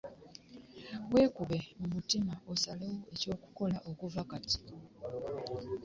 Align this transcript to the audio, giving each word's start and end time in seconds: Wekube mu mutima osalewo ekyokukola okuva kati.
Wekube 1.13 1.57
mu 1.79 1.87
mutima 1.95 2.33
osalewo 2.53 2.97
ekyokukola 3.13 3.77
okuva 3.89 4.21
kati. 4.31 4.59